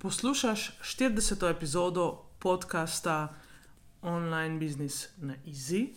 [0.00, 1.50] Poslušaš 40.
[1.50, 3.34] epizodo podcasta
[4.02, 5.88] Online Business na Easy.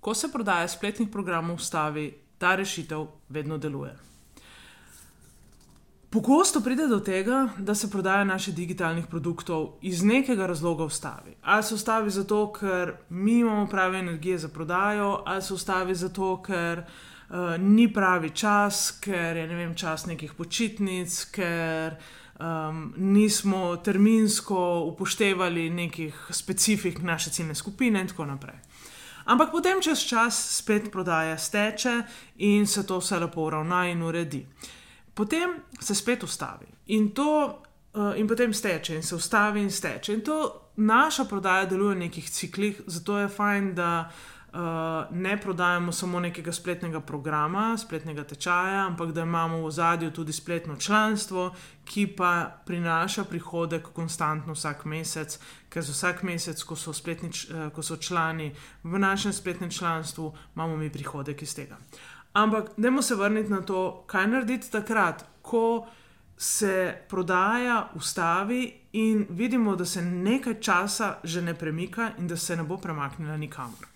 [0.00, 3.96] Ko se prodaja spletnih programov, stavi ta rešitev vedno deluje.
[6.10, 11.36] Pogosto pride do tega, da se prodaja naših digitalnih produktov iz nekega razloga ustavi.
[11.42, 16.42] Ali se ustavi zato, ker mi imamo prave energije za prodajo, ali se ustavi zato,
[16.42, 21.96] ker uh, ni pravi čas, ker je ne vem, čas nekih počitnic, ker
[22.40, 28.56] um, nismo terminsko upoštevali nekih specifik naše ciljne skupine in tako naprej.
[29.24, 32.02] Ampak potem čez čas spet prodaja steče
[32.36, 34.46] in se to vse lepo uravna in uredi.
[35.14, 37.62] Potem se spet ustavi in, to,
[37.94, 40.14] uh, in potem steče in se ustavi in steče.
[40.14, 44.34] In to naša prodaja deluje v nekih ciklih, zato je fajn, da uh,
[45.10, 50.76] ne prodajamo samo nekega spletnega programa, spletnega tečaja, ampak da imamo v zadju tudi spletno
[50.76, 55.38] članstvo, ki pa prinaša prihodek konstantno vsak mesec,
[55.68, 58.52] ker za vsak mesec, ko so, spletni, uh, ko so člani
[58.82, 61.76] v našem spletnem članstvu, imamo mi prihodek iz tega.
[62.32, 65.86] Ampak, dajmo se vrniti na to, kaj narediti takrat, ko
[66.36, 72.56] se prodaja ustavi in vidimo, da se nekaj časa že ne premika in da se
[72.56, 73.86] ne bo premaknila nikamor.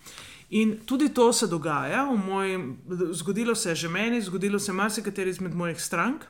[0.49, 2.77] In tudi to se dogaja, mojem,
[3.11, 6.25] zgodilo se je že meni, zgodilo se je marsikateri izmed mojih strank.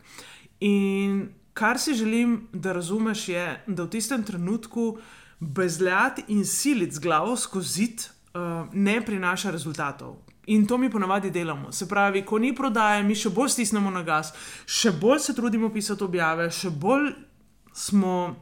[0.60, 4.98] In kar si želim, da razumeš, je, da v tistem trenutku
[5.40, 10.18] bezljati in siliti z glavo skozi zid uh, ne prinaša rezultatov.
[10.48, 11.72] In to mi ponavadi delamo.
[11.72, 14.34] Se pravi, ko ni prodaje, mi še bolj stisnemo na gas,
[14.66, 17.14] še bolj se trudimo pisati objave, še bolj
[17.74, 18.36] smo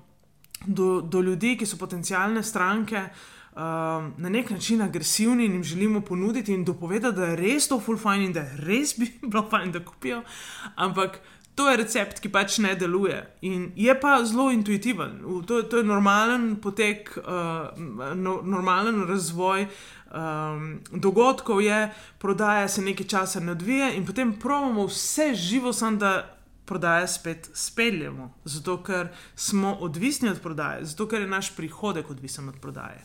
[0.65, 5.63] do, do ljudi, ki so potencijalne stranke, uh, um, na nek način agresivni in jim
[5.63, 9.11] želimo ponuditi in dopovedati, da je res to full fine in da je res bi
[9.31, 10.23] bilo fajn, da kupijo.
[10.75, 11.19] Ampak
[11.55, 15.19] to je recept, ki pač ne deluje in je pa zelo intuitiven.
[15.47, 19.67] To, to je normalen potek, uh, no, normalen razvoj.
[20.07, 21.89] Um, dogodkov je,
[22.19, 27.49] prodaja se nekaj časa ne odvija, in potem pravimo vse živo, samo da prodaja spet
[27.53, 33.03] speljemo, zato ker smo odvisni od prodaje, zato ker je naš prihodek odvisen od prodaje.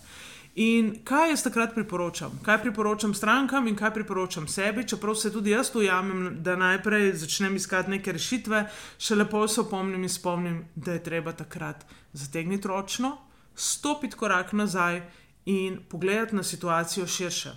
[0.55, 2.33] In kaj jaz takrat priporočam?
[2.45, 7.57] Kaj priporočam strankam in kaj priporočam sebi, čeprav se tudi jaz ujamem, da najprej začnem
[7.57, 8.67] iskati neke rešitve,
[8.99, 13.17] še lepo se opomnim in spomnim, da je treba takrat zategniti ročno,
[13.57, 15.01] stopiti korak nazaj
[15.47, 17.55] in pogledati na situacijo širše.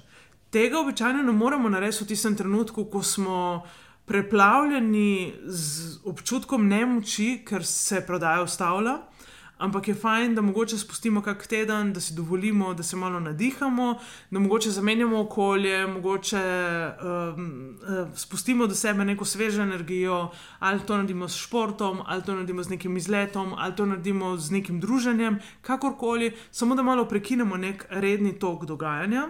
[0.50, 3.66] Tega običajno ne moremo narediti v tistem trenutku, ko smo
[4.06, 9.02] preplavljeni z občutkom nemoči, ker se prodaja ustavlja.
[9.58, 14.00] Ampak je fajn, da mogoče spustimo kak teden, da si dovolimo, da se malo nadihamo,
[14.32, 20.30] da mogoče zamenjamo okolje, mogoče um, uh, spustimo do sebe neko svežo energijo,
[20.60, 24.52] ali to naredimo s športom, ali to naredimo z nekim izletom, ali to naredimo z
[24.52, 29.28] nekim druženjem, kakorkoli, samo da malo prekinemo nek redni tok dogajanja.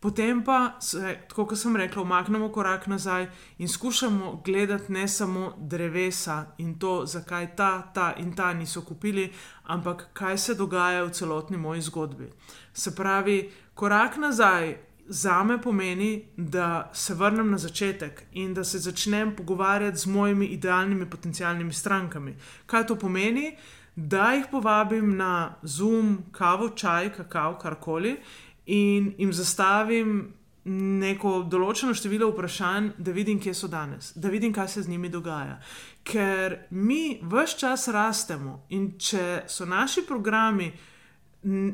[0.00, 3.26] Potem pa, se, tako kot sem rekel, omaknemo korak nazaj
[3.58, 9.32] in skušamo gledati ne samo drevesa in to, zakaj ta, ta in ta niso kupili,
[9.64, 12.30] ampak kaj se dogaja v celotni moji zgodbi.
[12.72, 14.76] Se pravi, korak nazaj
[15.08, 20.46] za me pomeni, da se vrnem na začetek in da se začnem pogovarjati z mojimi
[20.46, 22.36] idealnimi potencialnimi strankami.
[22.66, 23.56] Kaj to pomeni?
[23.96, 28.16] Da jih povabim na Zoom, kavo, čaj, kakav, karkoli
[28.68, 30.34] in jim zastavim
[30.68, 35.08] neko določeno število vprašanj, da vidim, kje so danes, da vidim, kaj se z njimi
[35.08, 35.56] dogaja.
[36.04, 40.68] Ker mi vse čas rastemo in če so naši programi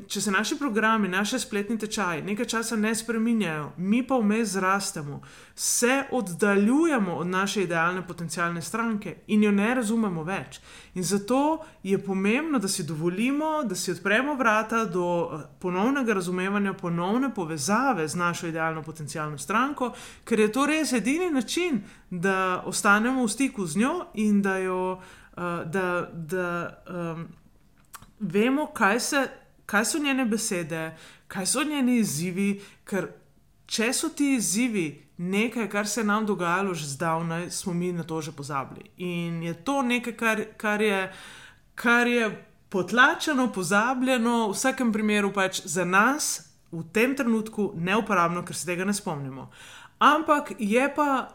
[0.06, 5.22] če se naši programi, naše spletni tečaji nekaj časa ne spreminjajo, mi pa vmes zrastemo,
[5.54, 10.60] se oddaljujemo od naše idealne potencijalne stranke in jo ne razumemo več.
[10.94, 16.74] In zato je pomembno, da si dovolimo, da si odpremo vrata do eh, ponovnega razumevanja,
[16.74, 19.94] ponovne povezave z našo idealno potencijalno stranko,
[20.24, 25.00] ker je to res edini način, da ostanemo v stiku z njo in da jo.
[25.34, 27.24] Uh, da, da um,
[28.20, 29.28] vemo, kaj se
[29.66, 30.96] kaj so njene besede,
[31.28, 33.08] kaj so njeni izzivi, ker
[33.66, 38.02] če so ti izzivi nekaj, kar se je nam dogajalo že zdavnaj, smo mi na
[38.02, 38.90] to že pozabili.
[38.96, 41.12] In je to nekaj, kar, kar, je,
[41.74, 42.28] kar je
[42.68, 48.84] potlačeno, pozabljeno, v vsakem primeru pač za nas v tem trenutku neuporabno, ker se tega
[48.84, 49.50] ne spomnimo.
[49.98, 51.28] Ampak je pa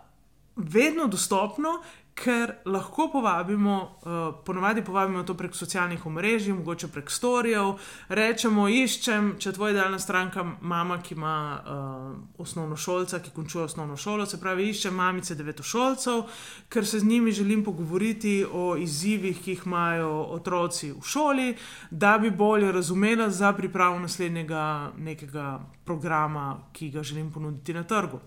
[0.55, 1.79] vedno dostopno,
[2.19, 7.77] ker lahko povabimo, uh, ponovadi povabimo to prek socialnih omrežij, mogoče prek storijev.
[8.09, 13.97] Rečemo, iščem, če tvoja idealna stranka, mama, ki ima uh, osnovno šolca, ki končuje osnovno
[13.97, 16.25] šolo, se pravi, iščem mamice devetošolcev,
[16.69, 21.49] ker se z njimi želim pogovoriti o izzivih, ki jih imajo otroci v šoli,
[21.91, 28.19] da bi bolje razumela za pripravo naslednjega nekega programa, ki ga želim ponuditi na trgu.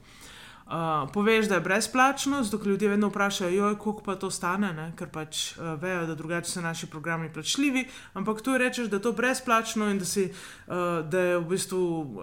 [0.72, 4.92] Uh, poveš, da je brezplačno, zato ljudje vedno vprašajo, koliko pa to stane, ne?
[4.96, 7.84] ker pač uh, vejo, da drugače so naši programi plačljivi.
[8.14, 11.82] Ampak tu rečeš, da je to brezplačno in da, si, uh, da je v bistvu
[12.00, 12.16] uh,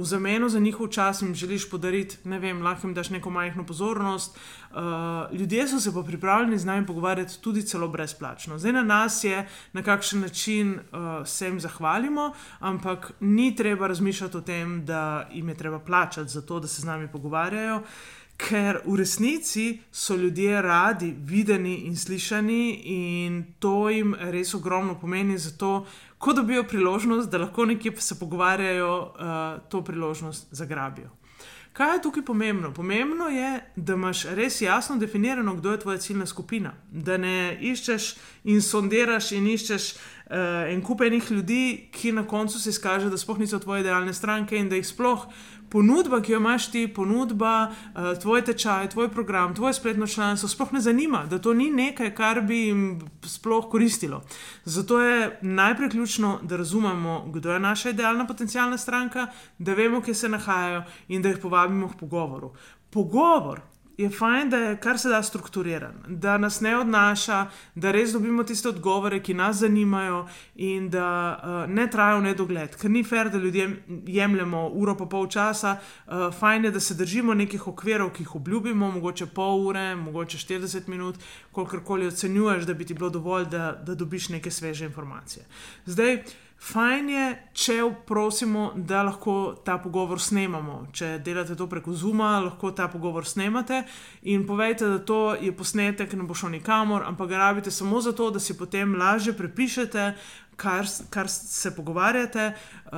[0.00, 3.66] v zameno za njihov čas jim želiš podariti, ne vem, lahko jim daš neko majhno
[3.66, 4.38] pozornost.
[4.70, 8.58] Uh, ljudje so se pa pripravljeni z nami pogovarjati tudi celo brezplačno.
[8.58, 14.36] Zdaj na nas je, na kakšen način uh, se jim zahvalimo, ampak ni treba razmišljati
[14.36, 17.82] o tem, da jim je treba plačati za to, da se z nami pogovarjajo
[18.40, 25.38] ker v resnici so ljudje radi videni in slišani, in to jim res ogromno pomeni,
[25.38, 25.86] zato,
[26.18, 31.10] ko dobijo priložnost, da lahko nekje se pogovarjajo, uh, to priložnost zagrabijo.
[31.72, 32.72] Kaj je tukaj pomembno?
[32.74, 36.72] Pomembno je, da imaš res jasno definirano, kdo je tvoja ciljna skupina.
[36.90, 38.14] Da ne iščeš
[38.44, 43.18] in sondiraš in iščeš uh, en kup enih ljudi, ki na koncu se izkaže, da
[43.18, 45.28] sploh niso tvoje idealne stranke in da jih sploh
[45.70, 50.72] ponudba, ki jo imaš ti, ponudba, uh, tvoj tečaj, tvoj program, tvoje spletno članstvo, sploh
[50.72, 54.22] ne zanima, da to ni nekaj, kar bi jim sploh koristilo.
[54.64, 59.26] Zato je najprej ključno, da razumemo, kdo je naša idealna potencijalna stranka,
[59.58, 62.52] da vemo, kje se nahajajo in da jih povabimo k pogovoru.
[62.90, 63.60] Pogovor
[64.00, 68.44] je fajn, da je kar se da strukturiran, da nas ne odnaša, da res dobimo
[68.44, 71.06] tiste odgovore, ki nas zanimajo in da
[71.36, 72.76] uh, ne trajajo v nedogled.
[72.80, 73.76] Ker ni fair, da ljudem
[74.06, 78.34] jemljemo uro pa pol časa, uh, fajn je, da se držimo nekih okvirov, ki jih
[78.40, 81.18] obljubimo, mogoče pol ure, mogoče 40 minut,
[81.52, 85.44] kolikor ocenjuješ, da bi ti bilo dovolj, da, da dobiš neke sveže informacije.
[85.86, 86.22] Zdaj,
[86.60, 87.26] Fajn je,
[87.56, 87.74] če
[88.06, 90.90] prosimo, da lahko ta pogovor snemamo.
[90.92, 93.80] Če delate to preko Zuma, lahko ta pogovor snemate
[94.28, 98.28] in povejte, da to je posnetek, ne bo šel nikamor, ampak ga rabite samo zato,
[98.30, 100.04] da si potem lažje prepišete,
[100.60, 102.92] kar, kar se pogovarjate, uh,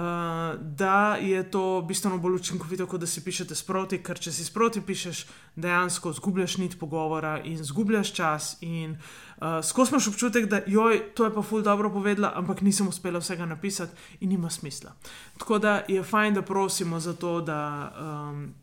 [0.59, 4.83] da je to bistveno bolj učinkovito, kot da si pišete sproti, ker če si sproti
[4.83, 5.23] pišeš,
[5.55, 8.57] dejansko zgubljaš nit pogovora in zgubljaš čas.
[8.67, 9.32] In uh,
[9.63, 13.47] skozi imaš občutek, da joj, to je pa ful dobro povedala, ampak nisem uspela vsega
[13.47, 14.93] napisati in nima smisla.
[15.39, 17.93] Tako da je fajn, da prosimo za to, da.
[18.01, 18.55] Um,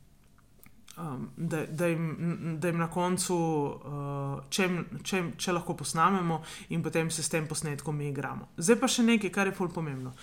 [0.97, 4.69] um, da, da, jim, da jim na koncu, uh, če,
[5.03, 8.49] če, če lahko posnamemo in potem se s tem posnetkom mi igramo.
[8.57, 10.13] Zdaj pa še nekaj, kar je fulj pomembno.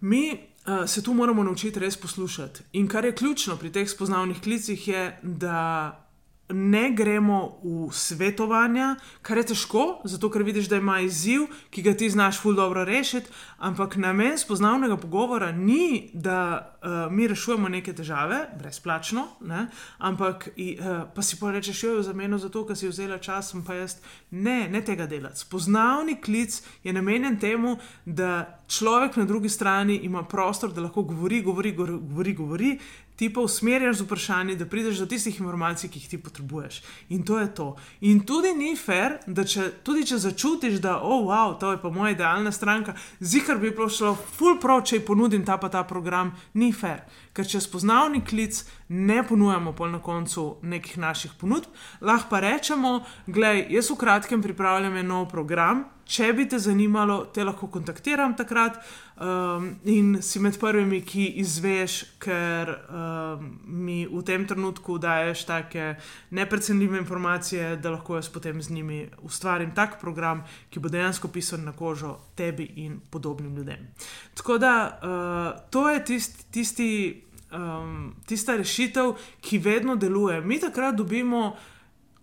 [0.00, 2.70] Mi uh, se tu moramo naučiti res poslušati.
[2.80, 6.05] In kar je ključno pri teh spoznavnih klicih, je, da
[6.48, 11.94] ne gremo v svetovanja, kar je težko, zato ker vidiš, da ima izziv, ki ga
[11.98, 16.38] ti znaš ful dobro rešiti, ampak namen spoznavnega pogovora ni, da
[16.82, 19.66] uh, mi rešujemo neke težave, brezplačno, ne?
[19.98, 23.74] ampak uh, pa si pa rečeš, jo je za to, ker si vzela čas, pa
[23.74, 23.96] jaz
[24.30, 25.40] ne, ne tega delati.
[25.40, 31.42] Spoznavni klic je namenjen temu, da človek na drugi strani ima prostor, da lahko govori,
[31.42, 32.78] govori, govori, govori,
[33.16, 36.82] ti pa usmerjaš z vprašanji, da prideš do tistih informacij, ki jih ti potrebuješ.
[37.08, 37.76] In to je to.
[38.00, 41.90] In tudi ni fair, da če, tudi če začutiš, da oh, wow, to je pa
[41.90, 46.34] moja idealna stranka, zikar bi šlo full pro, če ji ponudim ta pa ta program,
[46.54, 47.04] ni fair.
[47.32, 51.68] Ker če spoznavni klic ne ponujamo pol na koncu nekih naših ponudb,
[52.00, 57.24] lahko pa rečemo, gledaj, jaz v kratkem pripravljam en nov program če bi te zanimalo,
[57.34, 58.78] te lahko kontaktiram takrat
[59.20, 65.94] um, in si med prvimi, ki izveš, ker um, mi v tem trenutku daješ take
[66.30, 71.64] neprecenljive informacije, da lahko jaz potem z njimi ustvarim tak program, ki bo dejansko pisan
[71.64, 73.88] na kožo tebi in podobnim ljudem.
[74.34, 76.44] Tako da uh, to je tisti.
[76.50, 80.40] tisti Um, tista rešitev, ki vedno deluje.
[80.40, 81.54] Mi takrat dobimo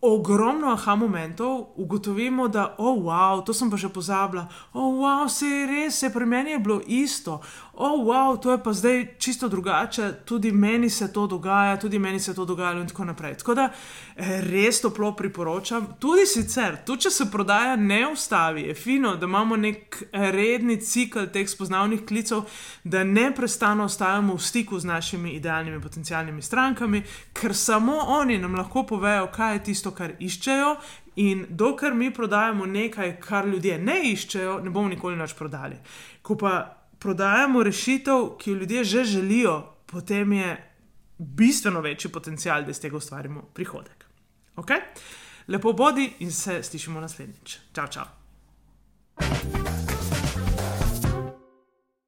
[0.03, 5.47] ogromno aha momentov, ugotovimo, da, oh, wow, to sem pa že pozabila, oh, wow, se
[5.47, 7.39] je res, se pri meni je bilo isto,
[7.73, 12.19] oh, wow, to je pa zdaj čisto drugače, tudi meni se to dogaja, tudi meni
[12.19, 13.37] se to dogajalo in tako naprej.
[13.37, 13.69] Tako da
[14.15, 19.25] eh, res toplo priporočam, tudi sicer, tudi če se prodaja ne ustavi, je fino, da
[19.25, 22.43] imamo nek redni cikl teh spoznavnih klicev,
[22.83, 27.03] da ne prestano ostajamo v stiku z našimi idealnimi potencijalnimi strankami,
[27.33, 30.75] ker samo oni nam lahko povejo, kaj je tisto, kar iščejo.
[31.15, 35.77] In dokler mi prodajamo nekaj, kar ljudje ne iščejo, ne bomo nikoli več prodali.
[36.21, 40.73] Ko pa prodajamo rešitev, ki jo ljudje že želijo, potem je
[41.17, 44.05] bistveno večji potencial, da iz tega ustvarimo prihodek.
[44.55, 44.79] Okay?
[45.47, 47.57] Lepo bodi in se slišimo naslednjič.
[47.73, 48.05] Čau, čau.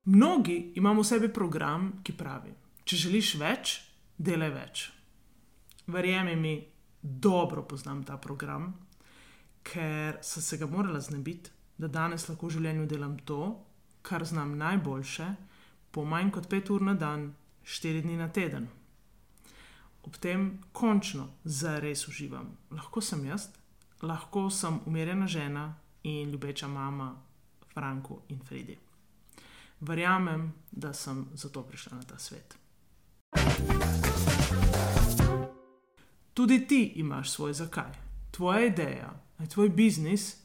[0.05, 2.53] Mnogi imamo v sebi program, ki pravi:
[2.85, 3.75] Če želiš več,
[4.17, 4.89] delaj več.
[5.87, 6.55] Verjemi mi,
[7.01, 8.71] dobro poznam ta program,
[9.63, 13.41] ker sem se ga morala znebiti, da danes lahko v življenju delam to,
[14.09, 15.27] kar znam najboljše,
[15.91, 17.33] po manj kot pet ur na dan,
[17.63, 18.67] štiri dni na teden.
[20.03, 22.51] Ob tem končno zares uživam.
[22.71, 23.47] Lahko sem jaz,
[24.01, 27.15] lahko sem umirjena žena in ljubeča mama
[27.73, 28.77] Franko in Fredi.
[29.79, 32.57] Verjamem, da sem zato prišla na ta svet.
[36.33, 37.91] Tudi ti imaš svoj zakaj.
[38.31, 39.13] Tvoja ideja,
[39.49, 40.44] tvoj biznis